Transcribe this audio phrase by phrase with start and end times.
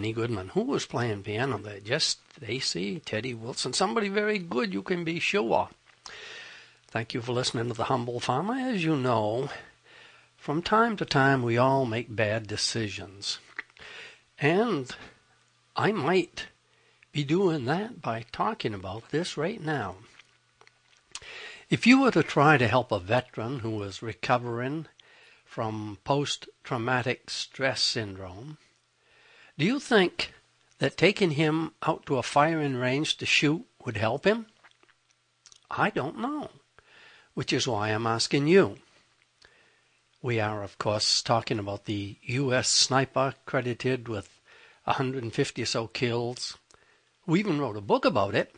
[0.00, 0.48] Benny Goodman.
[0.54, 1.78] Who was playing piano there?
[1.78, 3.74] Jess Stacy, Teddy Wilson.
[3.74, 5.68] Somebody very good, you can be sure.
[6.88, 8.54] Thank you for listening to The Humble Farmer.
[8.54, 9.50] As you know,
[10.38, 13.40] from time to time we all make bad decisions.
[14.38, 14.90] And
[15.76, 16.46] I might
[17.12, 19.96] be doing that by talking about this right now.
[21.68, 24.86] If you were to try to help a veteran who was recovering
[25.44, 28.56] from post traumatic stress syndrome,
[29.60, 30.32] do you think
[30.78, 34.46] that taking him out to a firing range to shoot would help him?
[35.70, 36.48] I don't know,
[37.34, 38.78] which is why I'm asking you.
[40.22, 42.70] We are, of course, talking about the U.S.
[42.70, 44.40] sniper credited with
[44.84, 46.56] 150 or so kills,
[47.26, 48.56] who even wrote a book about it,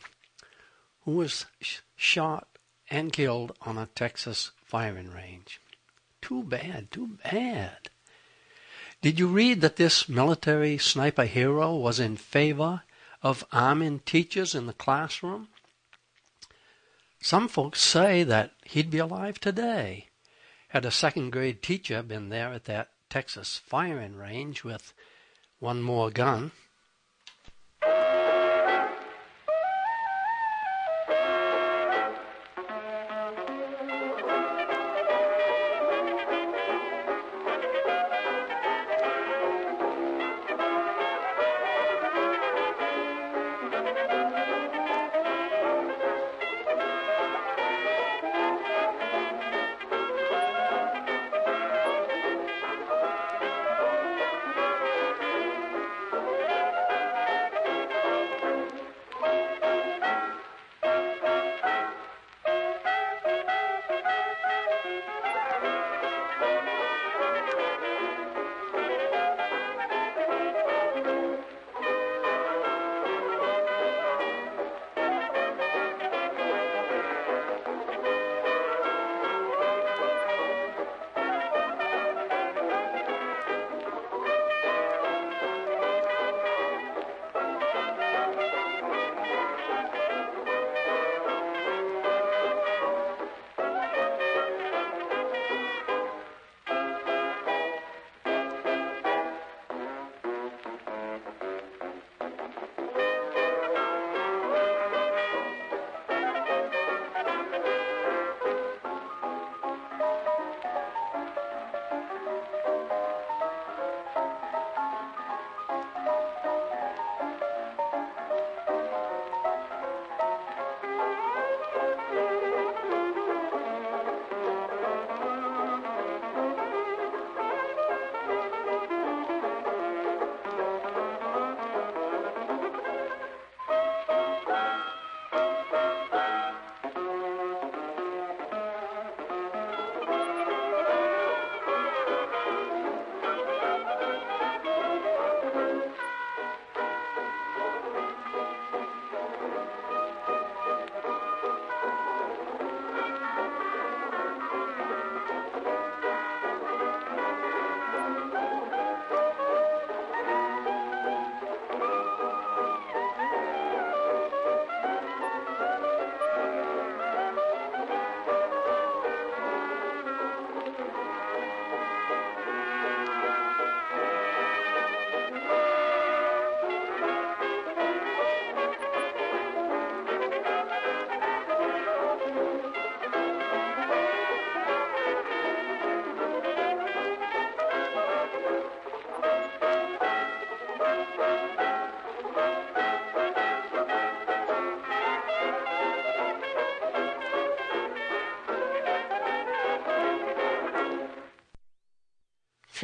[1.01, 2.47] who was sh- shot
[2.89, 5.59] and killed on a Texas firing range.
[6.21, 7.89] Too bad, too bad.
[9.03, 12.81] Did you read that this military sniper hero was in favor
[13.21, 15.49] of arming teachers in the classroom?
[17.21, 20.07] Some folks say that he'd be alive today
[20.73, 24.91] had a second grade teacher been there at that Texas firing range with
[25.59, 26.51] one more gun.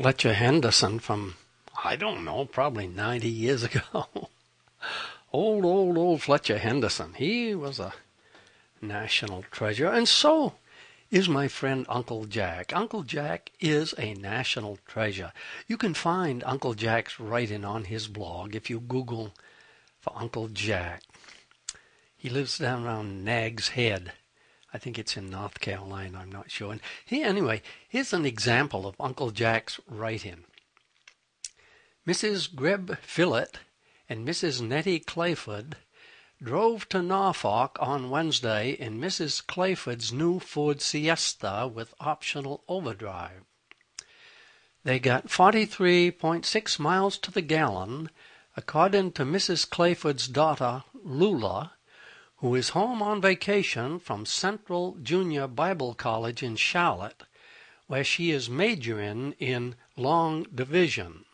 [0.02, 1.36] Fletcher Henderson from,
[1.84, 3.84] I don't know, probably 90 years ago.
[5.34, 7.16] old, old, old Fletcher Henderson.
[7.16, 7.94] He was a
[8.82, 9.88] national treasure.
[9.88, 10.54] And so
[11.12, 12.72] is my friend Uncle Jack.
[12.74, 15.34] Uncle Jack is a national treasure.
[15.68, 19.34] You can find Uncle Jack's writing on his blog if you Google
[20.00, 21.04] for Uncle Jack.
[22.16, 24.14] He lives down around Nag's Head.
[24.74, 26.72] I think it's in North Carolina, I'm not sure.
[26.72, 30.46] And he, anyway, here's an example of Uncle Jack's writing.
[32.08, 32.54] Mrs.
[32.54, 33.56] Greb Phillott
[34.08, 34.62] and Mrs.
[34.62, 35.78] Nettie Clayford
[36.42, 39.46] drove to Norfolk on Wednesday in Mrs.
[39.46, 43.44] Clayford's new Ford Siesta with optional overdrive.
[44.84, 48.10] They got 43.6 miles to the gallon,
[48.56, 49.70] according to Mrs.
[49.70, 51.74] Clayford's daughter, Lula,
[52.42, 57.24] who is home on vacation from Central Junior Bible College in Charlotte,
[57.88, 61.26] where she is majoring in long division.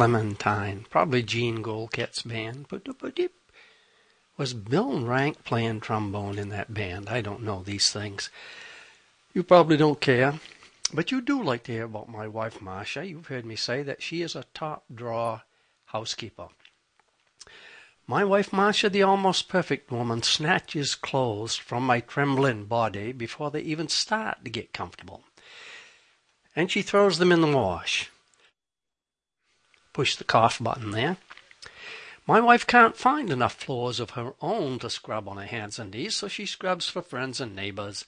[0.00, 2.68] Clementine, probably Jean Goldkette's band.
[4.38, 7.10] Was Bill Rank playing trombone in that band?
[7.10, 8.30] I don't know these things.
[9.34, 10.40] You probably don't care,
[10.90, 13.04] but you do like to hear about my wife, Marcia.
[13.04, 15.42] You've heard me say that she is a top draw
[15.84, 16.48] housekeeper.
[18.06, 23.60] My wife Marcia, the almost perfect woman, snatches clothes from my trembling body before they
[23.60, 25.24] even start to get comfortable.
[26.56, 28.10] And she throws them in the wash.
[29.92, 31.16] Push the cough button there.
[32.26, 35.90] My wife can't find enough floors of her own to scrub on her hands and
[35.90, 38.04] knees, so she scrubs for friends and neighbors,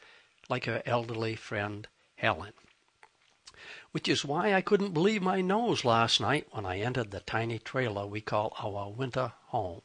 [0.49, 2.53] like her elderly friend Helen.
[3.91, 7.59] Which is why I couldn't believe my nose last night when I entered the tiny
[7.59, 9.83] trailer we call our winter home.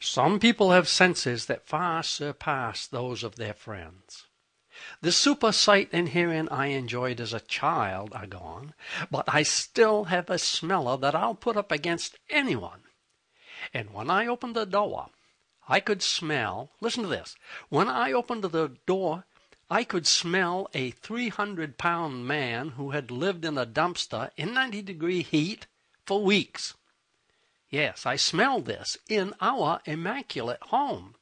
[0.00, 4.24] Some people have senses that far surpass those of their friends.
[5.00, 8.74] The super sight and hearing I enjoyed as a child are gone,
[9.10, 12.82] but I still have a smeller that I'll put up against anyone.
[13.72, 15.10] And when I opened the door,
[15.68, 17.36] I could smell, listen to this,
[17.68, 19.24] when I opened the door,
[19.70, 24.82] I could smell a 300 pound man who had lived in a dumpster in 90
[24.82, 25.66] degree heat
[26.04, 26.74] for weeks.
[27.70, 31.16] Yes, I smelled this in our immaculate home.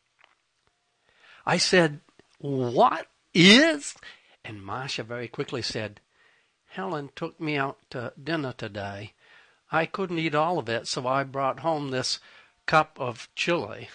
[1.46, 2.00] I said,
[2.38, 3.94] What is?
[4.44, 6.00] And Marcia very quickly said,
[6.68, 9.12] Helen took me out to dinner today.
[9.70, 12.18] I couldn't eat all of it, so I brought home this
[12.66, 13.88] cup of chili.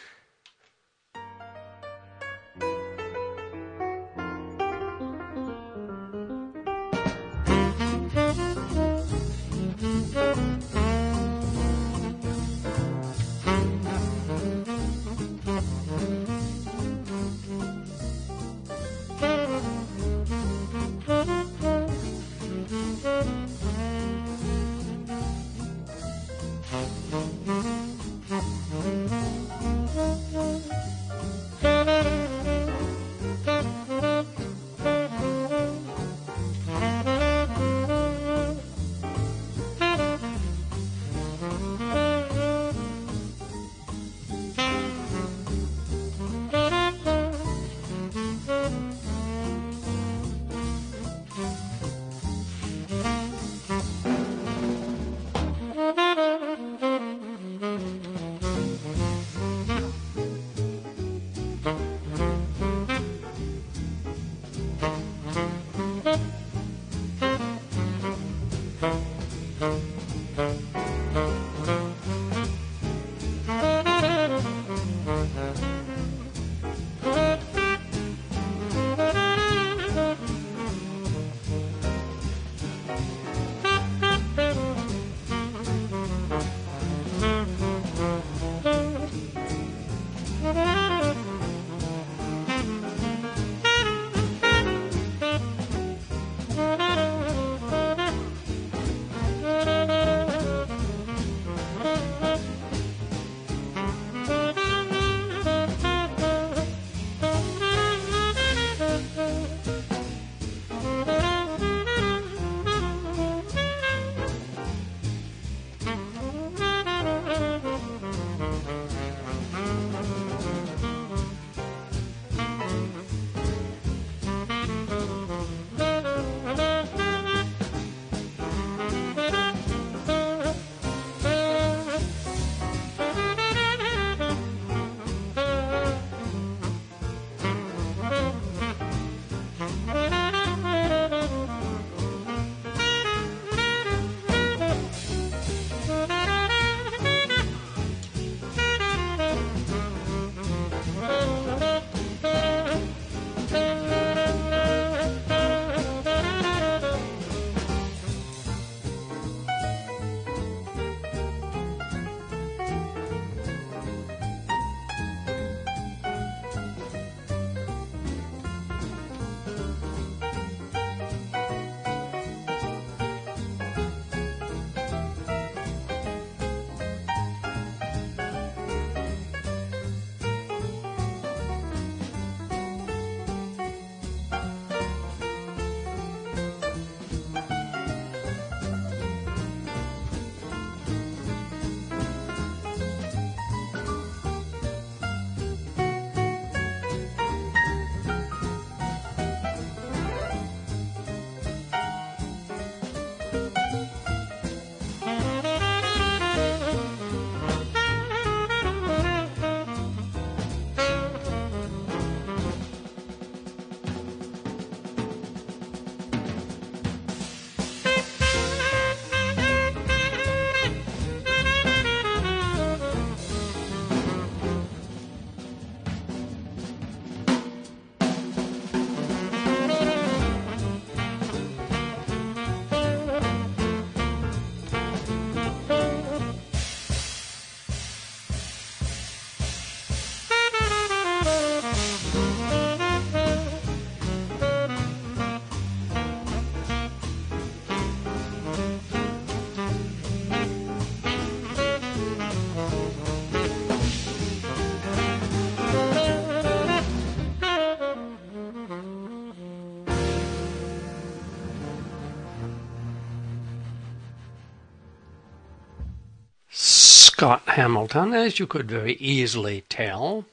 [267.18, 270.26] Scott Hamilton, as you could very easily tell,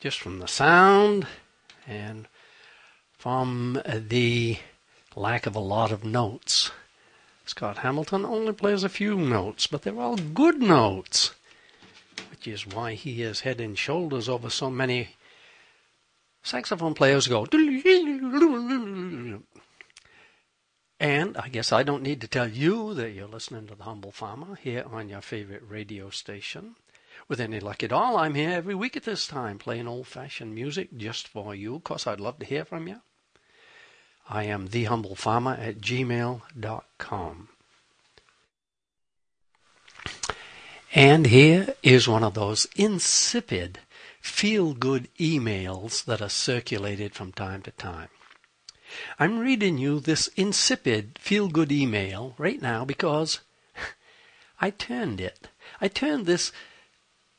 [0.00, 1.28] just from the sound
[1.86, 2.26] and
[3.16, 4.58] from the
[5.14, 6.72] lack of a lot of notes.
[7.46, 11.36] Scott Hamilton only plays a few notes, but they're all good notes,
[12.32, 15.10] which is why he is head and shoulders over so many
[16.42, 17.46] saxophone players go.
[21.00, 24.12] And I guess I don't need to tell you that you're listening to The Humble
[24.12, 26.76] Farmer here on your favorite radio station.
[27.26, 30.54] With any luck at all, I'm here every week at this time playing old fashioned
[30.54, 31.74] music just for you.
[31.74, 33.00] Of course, I'd love to hear from you.
[34.28, 37.48] I am thehumblefarmer at gmail.com.
[40.92, 43.78] And here is one of those insipid,
[44.20, 48.08] feel good emails that are circulated from time to time.
[49.18, 53.40] I'm reading you this insipid feel good email right now because
[54.60, 55.48] I turned it.
[55.80, 56.52] I turned this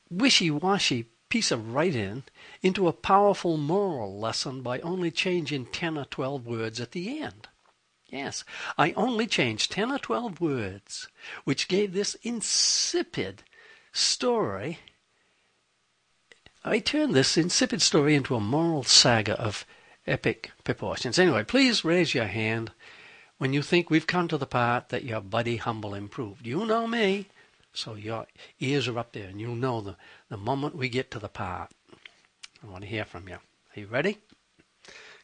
[0.09, 2.23] wishy washy piece of writing
[2.61, 7.47] into a powerful moral lesson by only changing 10 or 12 words at the end.
[8.07, 8.43] Yes,
[8.77, 11.07] I only changed 10 or 12 words,
[11.45, 13.43] which gave this insipid
[13.93, 14.79] story.
[16.63, 19.65] I turned this insipid story into a moral saga of
[20.07, 21.19] epic proportions.
[21.19, 22.71] Anyway, please raise your hand
[23.37, 26.45] when you think we've come to the part that your buddy Humble improved.
[26.45, 27.27] You know me,
[27.73, 28.27] so your
[28.59, 29.95] ears are up there, and you'll know the,
[30.29, 31.71] the moment we get to the part.
[32.63, 33.35] I want to hear from you.
[33.35, 34.17] Are you ready?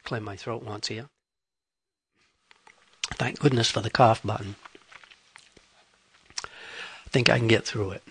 [0.04, 1.08] Clear my throat once here.
[3.14, 4.56] Thank goodness for the cough button.
[6.44, 8.02] I think I can get through it.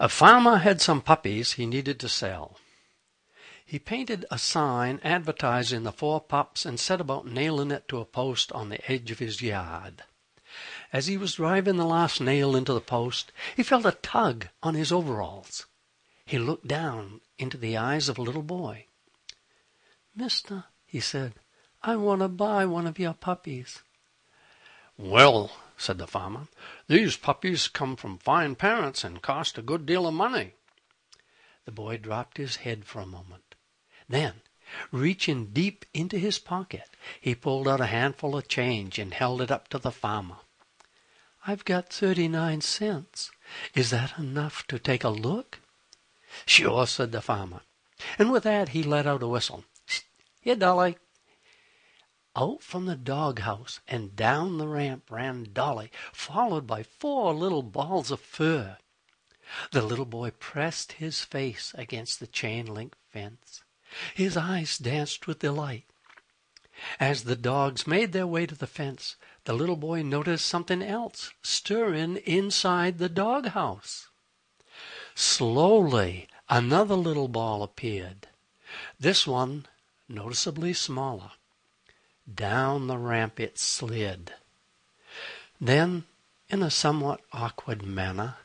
[0.00, 2.58] A farmer had some puppies he needed to sell.
[3.72, 8.04] He painted a sign advertising the four pups and set about nailing it to a
[8.04, 10.04] post on the edge of his yard.
[10.92, 14.74] As he was driving the last nail into the post, he felt a tug on
[14.74, 15.64] his overalls.
[16.26, 18.88] He looked down into the eyes of a little boy.
[20.14, 21.32] Mister, he said,
[21.82, 23.80] I want to buy one of your puppies.
[24.98, 26.48] Well, said the farmer,
[26.88, 30.52] these puppies come from fine parents and cost a good deal of money.
[31.64, 33.51] The boy dropped his head for a moment.
[34.12, 34.42] Then,
[34.90, 39.50] reaching deep into his pocket, he pulled out a handful of change and held it
[39.50, 40.36] up to the farmer.
[41.46, 43.30] I've got thirty nine cents.
[43.74, 45.60] Is that enough to take a look?
[46.44, 47.62] Sure, said the farmer.
[48.18, 49.64] And with that he let out a whistle.
[50.42, 50.98] Here, Dolly.
[52.36, 58.10] Out from the doghouse and down the ramp ran Dolly, followed by four little balls
[58.10, 58.76] of fur.
[59.70, 63.62] The little boy pressed his face against the chain link fence.
[64.14, 65.84] His eyes danced with delight.
[66.98, 71.32] As the dogs made their way to the fence, the little boy noticed something else
[71.42, 74.08] stirring inside the doghouse.
[75.14, 78.28] Slowly, another little ball appeared,
[78.98, 79.66] this one
[80.08, 81.32] noticeably smaller.
[82.32, 84.32] Down the ramp it slid.
[85.60, 86.04] Then,
[86.48, 88.36] in a somewhat awkward manner,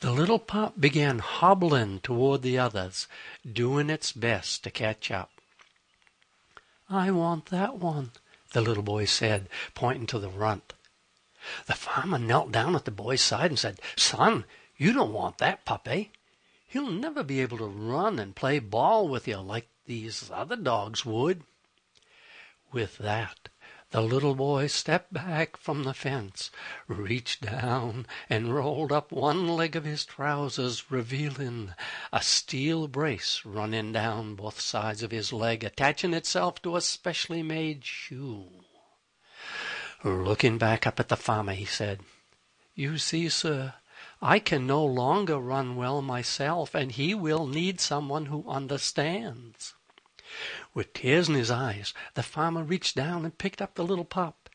[0.00, 3.06] the little pup began hobbling toward the others,
[3.50, 5.30] doing its best to catch up.
[6.90, 8.12] I want that one,
[8.52, 10.74] the little boy said, pointing to the runt.
[11.66, 14.44] The farmer knelt down at the boy's side and said, Son,
[14.76, 16.10] you don't want that puppy.
[16.66, 21.04] He'll never be able to run and play ball with you like these other dogs
[21.04, 21.42] would.
[22.72, 23.48] With that,
[23.94, 26.50] the little boy stepped back from the fence,
[26.88, 31.72] reached down, and rolled up one leg of his trousers, revealing
[32.12, 37.40] a steel brace running down both sides of his leg, attaching itself to a specially
[37.40, 38.48] made shoe.
[40.02, 42.00] Looking back up at the farmer, he said,
[42.74, 43.74] You see, sir,
[44.20, 49.74] I can no longer run well myself, and he will need someone who understands.
[50.74, 54.50] With tears in his eyes, the farmer reached down and picked up the little pup.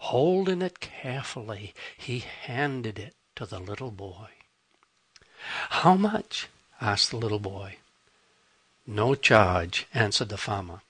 [0.00, 4.30] Holding it carefully, he handed it to the little boy.
[5.68, 6.48] How much?
[6.80, 7.76] asked the little boy.
[8.86, 10.80] No charge, answered the farmer.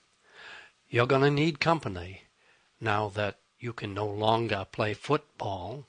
[0.89, 2.23] You're going to need company
[2.79, 5.85] now that you can no longer play football.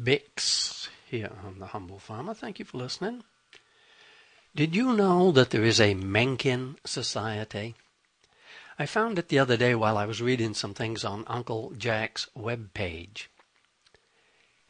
[0.00, 2.34] Bix here on The Humble Farmer.
[2.34, 3.22] Thank you for listening.
[4.54, 7.74] Did you know that there is a Mencken Society?
[8.78, 12.26] I found it the other day while I was reading some things on Uncle Jack's
[12.34, 13.30] web page.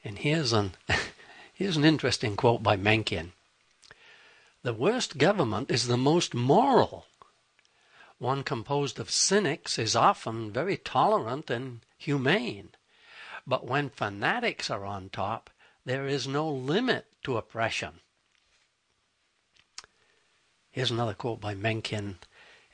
[0.04, 0.72] And here's an
[1.54, 3.32] here's an interesting quote by Mencken.
[4.62, 7.06] The worst government is the most moral.
[8.18, 12.70] One composed of cynics is often very tolerant and humane.
[13.46, 15.50] But when fanatics are on top,
[15.84, 18.00] there is no limit to oppression.
[20.70, 22.18] Here's another quote by Mencken,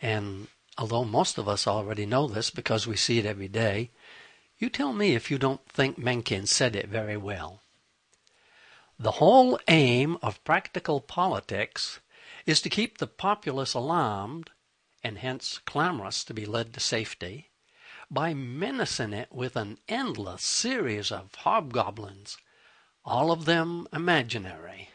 [0.00, 3.90] and although most of us already know this because we see it every day,
[4.58, 7.62] you tell me if you don't think Mencken said it very well.
[8.98, 12.00] The whole aim of practical politics
[12.46, 14.50] is to keep the populace alarmed,
[15.02, 17.47] and hence clamorous to be led to safety,
[18.10, 22.38] by menacing it with an endless series of hobgoblins,
[23.04, 24.90] all of them imaginary.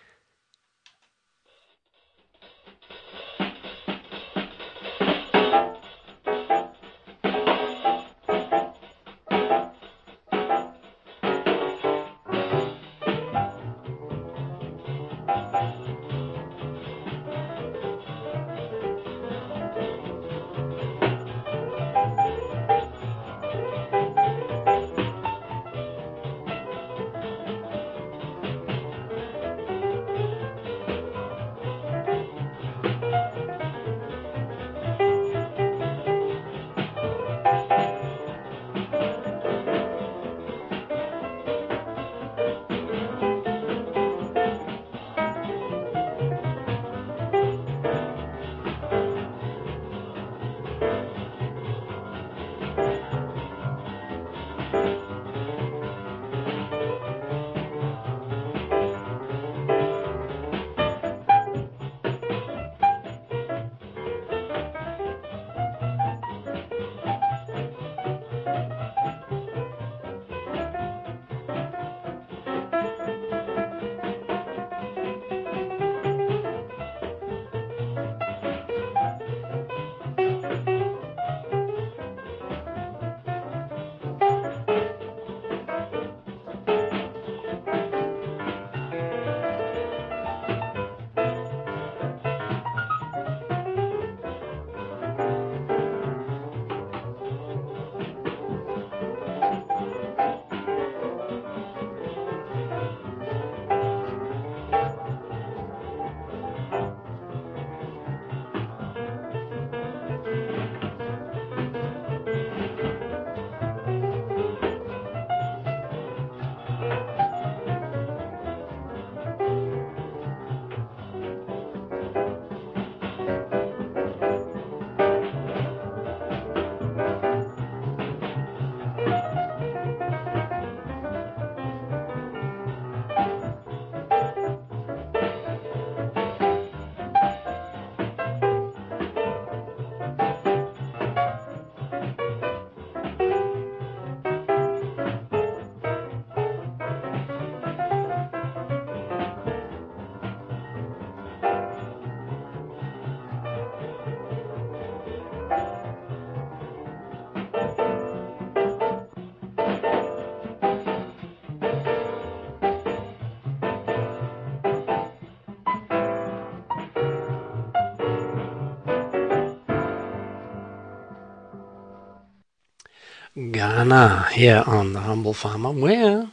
[173.63, 176.27] Ghana here on The Humble Farmer, where,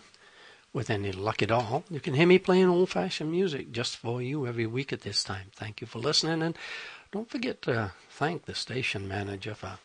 [0.72, 4.20] with any luck at all, you can hear me playing old fashioned music just for
[4.20, 5.52] you every week at this time.
[5.54, 6.58] Thank you for listening, and
[7.12, 9.78] don't forget to thank the station manager for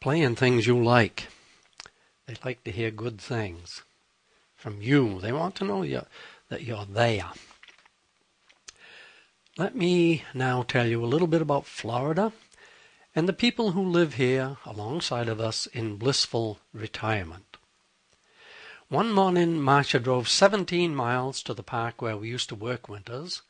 [0.00, 1.28] playing things you like.
[2.26, 3.82] They like to hear good things
[4.56, 5.20] from you.
[5.20, 6.06] They want to know you,
[6.48, 7.32] that you're there.
[9.58, 12.32] Let me now tell you a little bit about Florida
[13.14, 17.56] and the people who live here alongside of us in blissful retirement.
[18.88, 23.42] One morning, Marcia drove 17 miles to the park where we used to work winters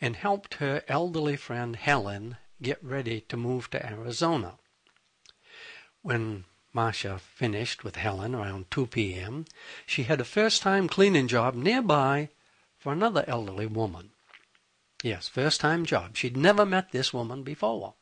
[0.00, 4.54] and helped her elderly friend Helen get ready to move to Arizona.
[6.02, 9.44] When Marcia finished with Helen around 2 p.m.,
[9.86, 12.30] she had a first time cleaning job nearby
[12.78, 14.10] for another elderly woman.
[15.02, 16.16] Yes, first time job.
[16.16, 17.94] She'd never met this woman before.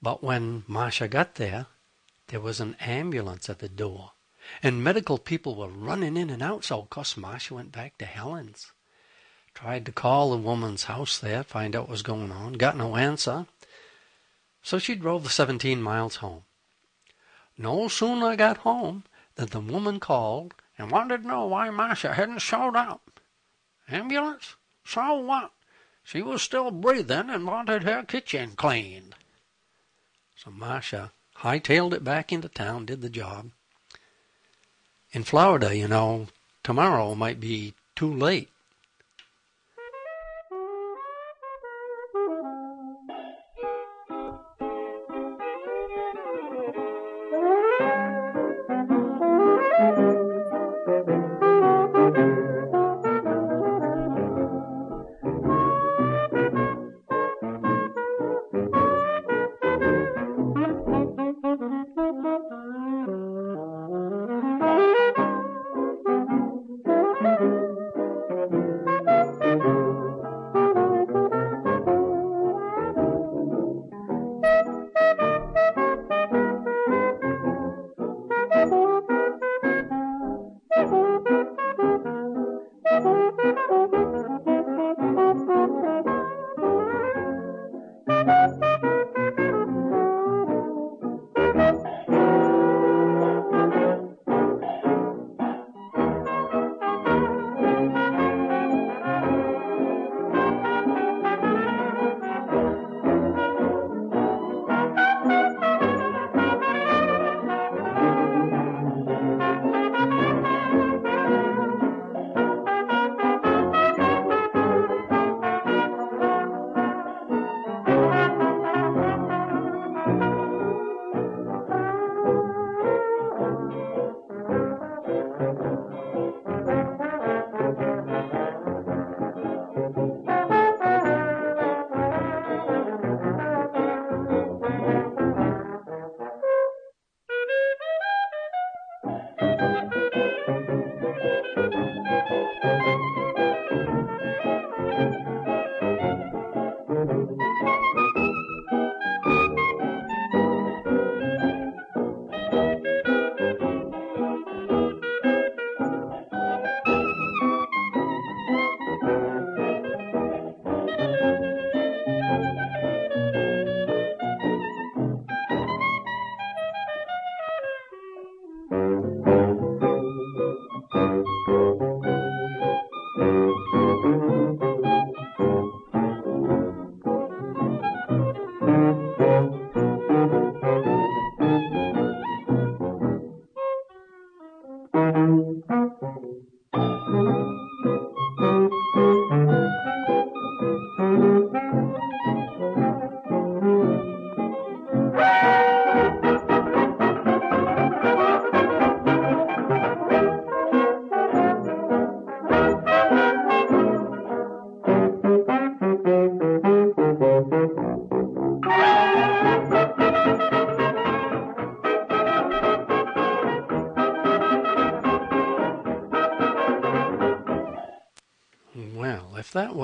[0.00, 1.66] But when Marcia got there,
[2.28, 4.12] there was an ambulance at the door,
[4.62, 8.06] And medical people were running in and out, so of course Marcia went back to
[8.06, 8.72] Helen's.
[9.54, 12.96] Tried to call the woman's house there, find out what was going on, got no
[12.96, 13.46] answer.
[14.62, 16.44] So she drove the 17 miles home.
[17.56, 22.38] No sooner got home than the woman called and wanted to know why Marcia hadn't
[22.38, 23.20] showed up.
[23.88, 24.54] Ambulance?
[24.84, 25.52] So what?
[26.04, 29.14] She was still breathing and wanted her kitchen cleaned.
[30.48, 33.50] So Marcia hightailed it back into town, did the job.
[35.12, 36.28] In Florida, you know,
[36.62, 38.48] tomorrow might be too late.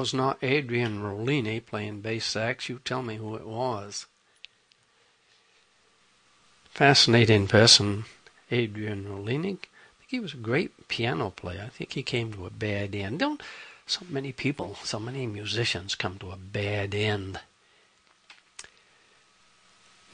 [0.04, 4.04] Was not Adrian Rollini playing bass sax, you tell me who it was.
[6.68, 8.04] Fascinating person,
[8.50, 9.38] Adrian Rollini.
[9.38, 9.68] I think
[10.08, 11.62] he was a great piano player.
[11.64, 13.20] I think he came to a bad end.
[13.20, 13.42] Don't
[13.86, 17.40] so many people, so many musicians come to a bad end.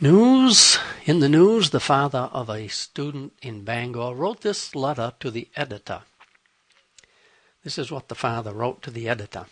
[0.00, 5.32] News in the news, the father of a student in Bangor wrote this letter to
[5.32, 6.02] the editor.
[7.64, 9.46] This is what the father wrote to the editor.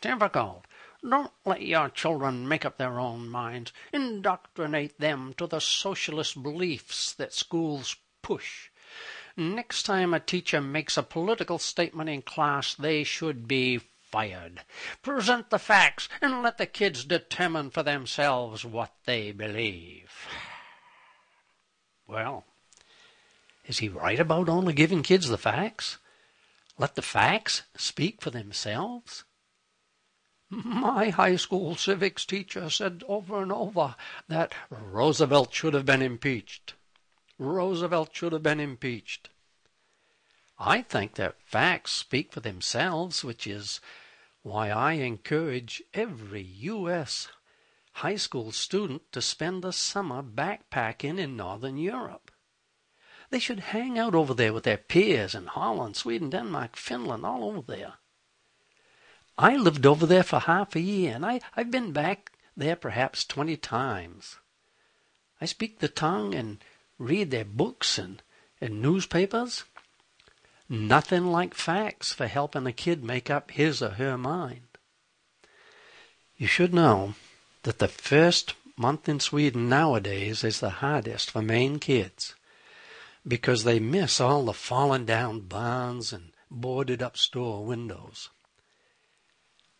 [0.00, 0.64] Difficult.
[1.08, 3.72] Don't let your children make up their own minds.
[3.92, 8.70] Indoctrinate them to the socialist beliefs that schools push.
[9.36, 13.78] Next time a teacher makes a political statement in class, they should be
[14.10, 14.62] fired.
[15.02, 20.26] Present the facts and let the kids determine for themselves what they believe.
[22.06, 22.44] Well,
[23.66, 25.98] is he right about only giving kids the facts?
[26.78, 29.24] Let the facts speak for themselves?
[30.50, 33.96] My high school civics teacher said over and over
[34.28, 36.74] that Roosevelt should have been impeached.
[37.38, 39.28] Roosevelt should have been impeached.
[40.58, 43.80] I think that facts speak for themselves, which is
[44.42, 47.28] why I encourage every U.S.
[47.92, 52.30] high school student to spend the summer backpacking in Northern Europe.
[53.28, 57.44] They should hang out over there with their peers in Holland, Sweden, Denmark, Finland, all
[57.44, 57.94] over there.
[59.40, 63.24] I lived over there for half a year, and I, I've been back there perhaps
[63.24, 64.36] twenty times.
[65.40, 66.58] I speak the tongue and
[66.98, 68.20] read their books and,
[68.60, 69.62] and newspapers.
[70.68, 74.62] Nothing like facts for helping a kid make up his or her mind.
[76.36, 77.14] You should know
[77.62, 82.34] that the first month in Sweden nowadays is the hardest for Maine kids
[83.26, 88.30] because they miss all the fallen down barns and boarded up store windows.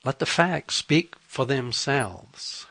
[0.04, 2.66] Let the facts speak for themselves.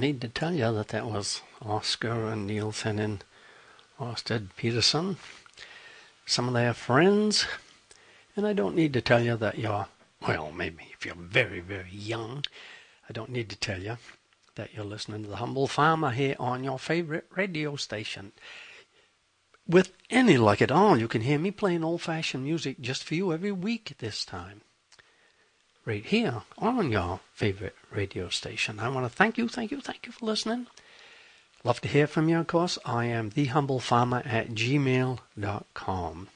[0.00, 3.24] Need to tell you that that was Oscar and Nielsen and
[4.00, 5.16] Orsted Peterson,
[6.26, 7.46] some of their friends.
[8.36, 9.86] And I don't need to tell you that you're,
[10.26, 12.44] well, maybe if you're very, very young,
[13.08, 13.98] I don't need to tell you
[14.54, 18.32] that you're listening to the Humble Farmer here on your favorite radio station.
[19.66, 23.14] With any luck at all, you can hear me playing old fashioned music just for
[23.14, 24.62] you every week at this time
[25.88, 28.80] right here on your favorite radio station.
[28.80, 30.66] I want to thank you, thank you, thank you for listening.
[31.64, 32.78] Love to hear from you, of course.
[32.84, 36.28] I am thehumble.farmer at gmail.com.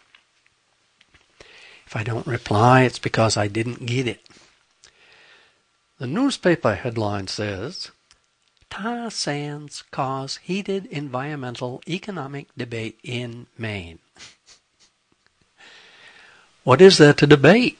[1.86, 4.26] If I don't reply, it's because I didn't get it.
[5.98, 7.90] The newspaper headline says
[8.70, 13.98] Tar sands cause heated environmental economic debate in Maine.
[16.64, 17.78] what is there to debate?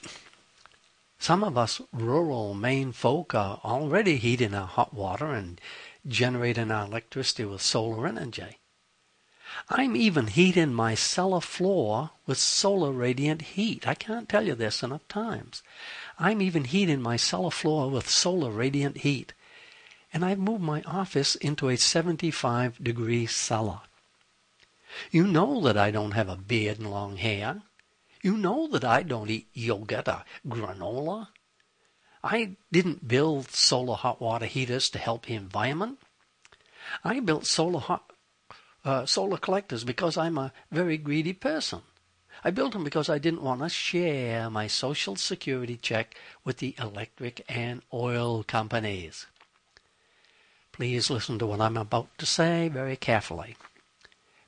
[1.23, 5.61] Some of us rural Maine folk are already heating our hot water and
[6.05, 8.59] generating our electricity with solar energy.
[9.71, 13.87] I'm even heating my cellar floor with solar radiant heat.
[13.87, 15.63] I can't tell you this enough times.
[16.19, 19.33] I'm even heating my cellar floor with solar radiant heat.
[20.13, 23.83] And I've moved my office into a 75 degree cellar.
[25.13, 27.63] You know that I don't have a beard and long hair.
[28.23, 31.29] You know that I don't eat yogurt or granola.
[32.23, 35.99] I didn't build solar hot water heaters to help the environment.
[37.03, 38.13] I built solar hot
[38.85, 41.83] uh, solar collectors because I'm a very greedy person.
[42.45, 46.77] I built them because I didn't want to share my social security check with the
[46.79, 49.27] electric and oil companies.
[50.71, 53.57] Please listen to what I'm about to say very carefully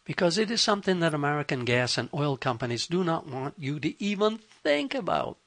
[0.05, 4.03] because it is something that American gas and oil companies do not want you to
[4.03, 5.39] even think about.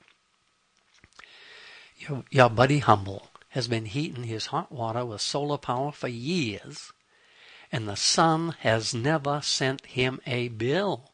[1.97, 6.91] Your, your buddy Humble has been heating his hot water with solar power for years,
[7.71, 11.11] and the sun has never sent him a bill.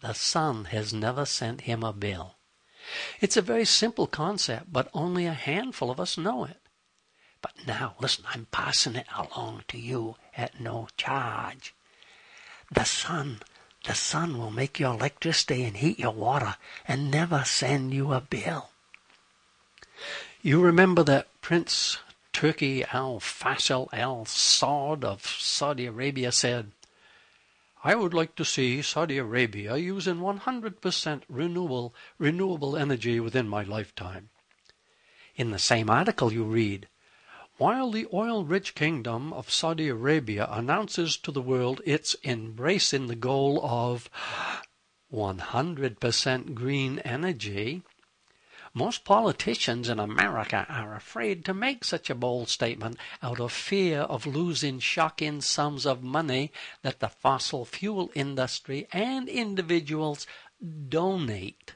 [0.00, 2.36] The sun has never sent him a bill.
[3.20, 6.56] It's a very simple concept, but only a handful of us know it.
[7.42, 11.74] But now, listen, I'm passing it along to you at no charge.
[12.70, 13.40] The sun,
[13.84, 16.56] the sun will make your electricity and heat your water
[16.86, 18.70] and never send you a bill.
[20.40, 21.98] You remember that Prince
[22.32, 26.70] Turki al Faisal al Saud of Saudi Arabia said,
[27.82, 34.28] I would like to see Saudi Arabia using 100% renewable, renewable energy within my lifetime.
[35.34, 36.86] In the same article you read,
[37.60, 43.60] while the oil-rich kingdom of Saudi Arabia announces to the world its embracing the goal
[43.62, 44.08] of
[45.12, 47.82] 100% green energy,
[48.72, 54.00] most politicians in America are afraid to make such a bold statement out of fear
[54.00, 56.50] of losing shocking sums of money
[56.80, 60.26] that the fossil fuel industry and individuals
[60.88, 61.74] donate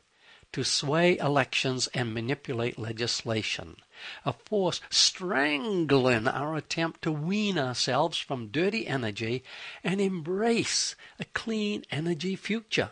[0.51, 3.77] to sway elections and manipulate legislation.
[4.25, 9.43] A force strangling our attempt to wean ourselves from dirty energy
[9.83, 12.91] and embrace a clean energy future.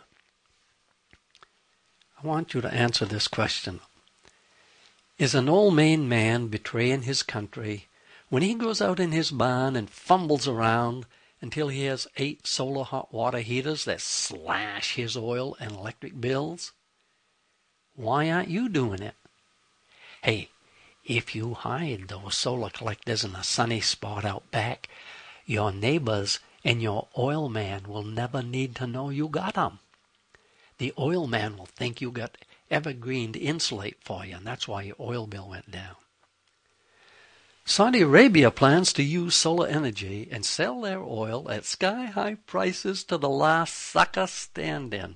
[2.21, 3.81] I want you to answer this question.
[5.17, 7.87] Is an old Maine man betraying his country
[8.29, 11.05] when he goes out in his barn and fumbles around
[11.41, 16.71] until he has eight solar hot water heaters that slash his oil and electric bills?
[17.95, 19.15] Why aren't you doing it?
[20.23, 20.49] Hey,
[21.05, 24.87] if you hide those solar collectors in a sunny spot out back,
[25.45, 29.79] your neighbors and your oil man will never need to know you got 'em.
[30.77, 32.37] The oil man will think you got
[32.71, 35.95] evergreen to insulate for you, and that's why your oil bill went down.
[37.65, 43.03] Saudi Arabia plans to use solar energy and sell their oil at sky high prices
[43.05, 45.15] to the last sucker standing.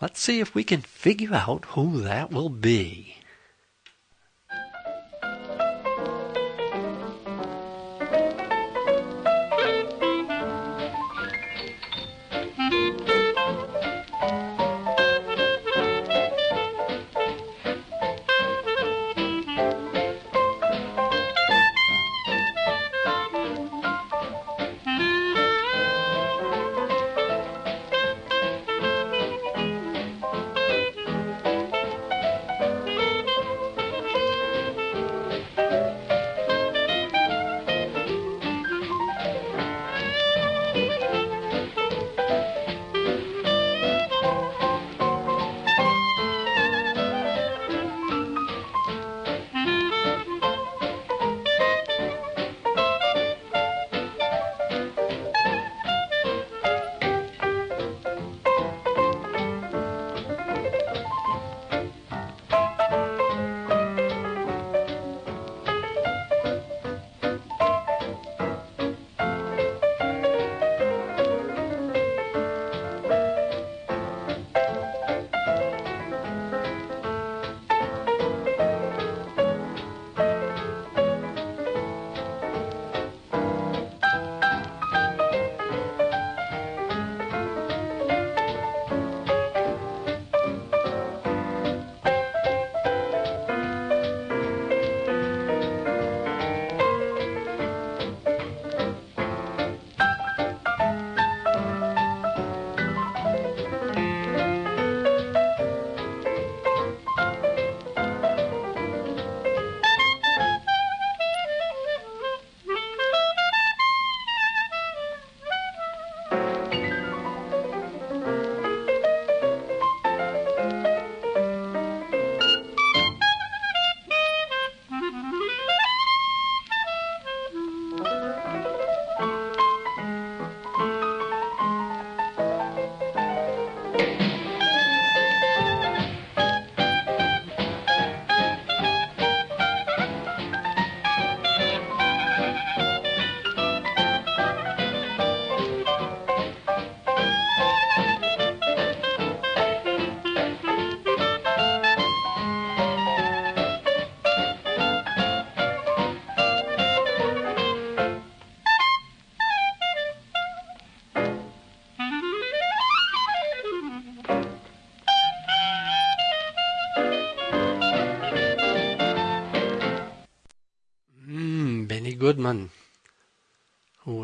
[0.00, 3.21] Let's see if we can figure out who that will be.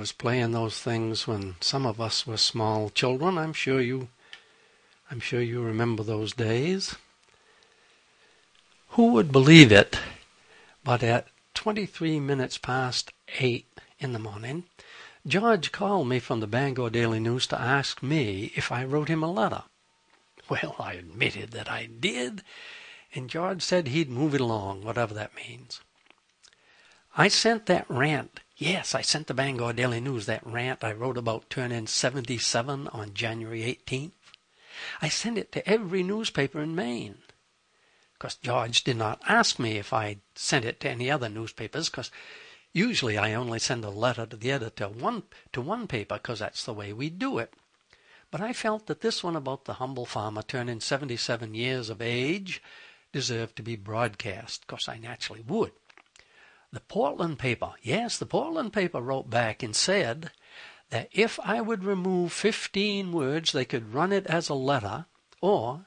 [0.09, 3.37] Was playing those things when some of us were small children.
[3.37, 4.09] I'm sure you
[5.11, 6.97] I'm sure you remember those days.
[8.93, 9.99] Who would believe it?
[10.83, 13.67] But at 23 minutes past 8
[13.99, 14.65] in the morning,
[15.27, 19.23] George called me from the Bangor Daily News to ask me if I wrote him
[19.23, 19.65] a letter.
[20.49, 22.43] Well, I admitted that I did,
[23.15, 25.83] and George said he'd move it along, whatever that means.
[27.15, 28.41] I sent that rant.
[28.61, 33.15] Yes, I sent the Bangor Daily News that rant I wrote about turning 77 on
[33.15, 34.11] January 18th.
[35.01, 37.19] I sent it to every newspaper in Maine.
[38.15, 42.11] Because George did not ask me if I sent it to any other newspapers, because
[42.73, 46.65] usually I only send a letter to the editor one to one paper, because that's
[46.65, 47.55] the way we do it.
[48.33, 52.61] But I felt that this one about the humble farmer turning 77 years of age
[53.13, 55.71] deserved to be broadcast, because I naturally would.
[56.71, 60.31] The Portland paper, yes, the Portland paper wrote back and said
[60.91, 65.07] that if I would remove 15 words, they could run it as a letter,
[65.41, 65.87] or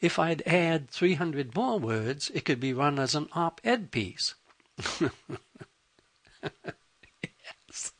[0.00, 4.34] if I'd add 300 more words, it could be run as an op-ed piece.
[7.68, 7.92] yes.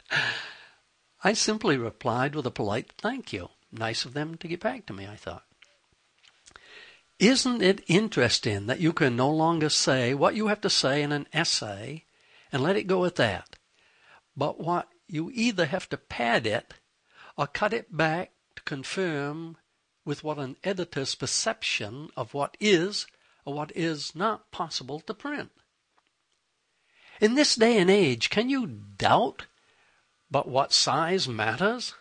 [1.22, 3.50] I simply replied with a polite thank you.
[3.70, 5.44] Nice of them to get back to me, I thought.
[7.21, 11.12] Isn't it interesting that you can no longer say what you have to say in
[11.12, 12.07] an essay
[12.51, 13.57] and let it go at that?
[14.35, 16.73] But what you either have to pad it
[17.37, 19.59] or cut it back to confirm
[20.03, 23.07] with what an editor's perception of what is
[23.45, 25.51] or what is not possible to print.
[27.21, 29.45] In this day and age, can you doubt
[30.31, 31.93] but what size matters?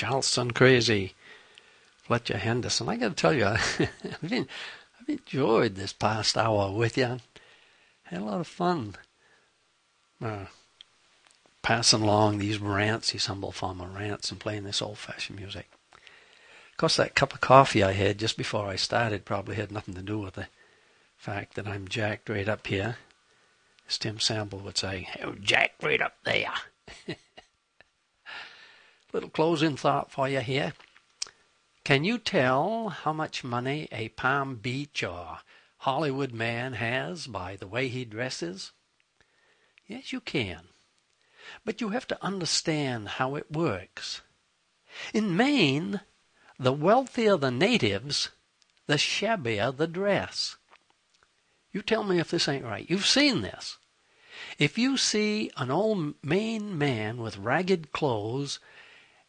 [0.00, 1.12] Charleston Crazy,
[1.98, 2.88] Fletcher Henderson.
[2.88, 4.48] I got to tell you, I've, been,
[4.98, 7.18] I've enjoyed this past hour with you.
[8.04, 8.94] Had a lot of fun
[10.24, 10.46] uh,
[11.60, 15.68] passing along these rants, these humble farmer rants, and playing this old-fashioned music.
[15.92, 19.92] Of course, that cup of coffee I had just before I started probably had nothing
[19.96, 20.46] to do with the
[21.18, 22.96] fact that I'm jacked right up here.
[23.86, 26.54] As Tim Sample would say, oh, jacked right up there.
[29.12, 30.72] Little closing thought for you here.
[31.82, 35.38] Can you tell how much money a Palm Beach or
[35.78, 38.70] Hollywood man has by the way he dresses?
[39.88, 40.68] Yes, you can.
[41.64, 44.20] But you have to understand how it works.
[45.12, 46.02] In Maine,
[46.58, 48.30] the wealthier the natives,
[48.86, 50.56] the shabbier the dress.
[51.72, 52.88] You tell me if this ain't right.
[52.88, 53.78] You've seen this.
[54.58, 58.60] If you see an old Maine man with ragged clothes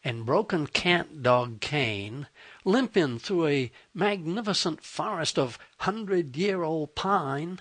[0.04, 2.26] and broken cant dog cane,
[2.64, 7.60] limping through a magnificent forest of hundred year old pine,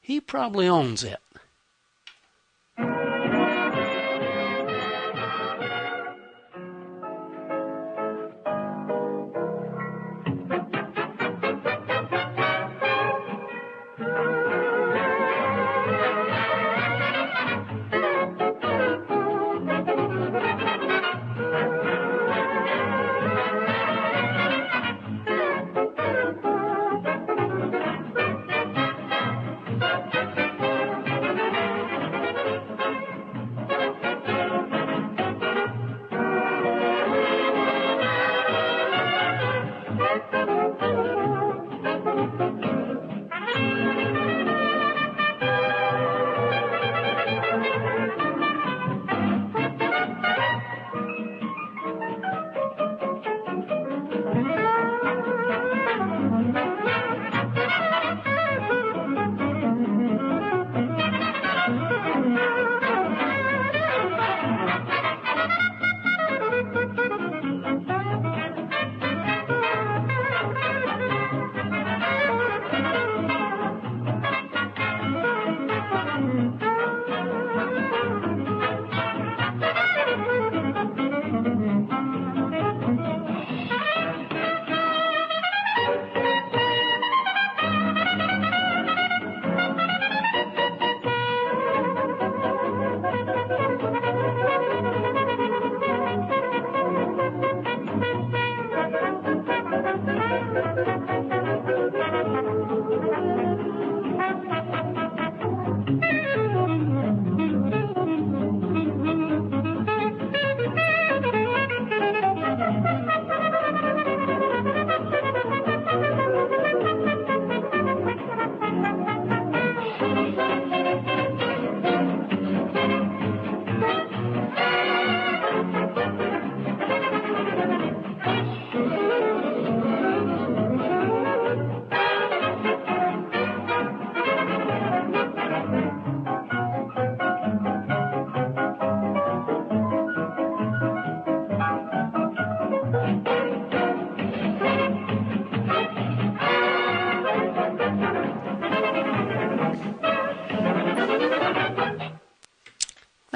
[0.00, 1.18] he probably owns it.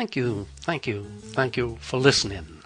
[0.09, 1.05] Thank you, thank you,
[1.35, 2.58] thank you for listening.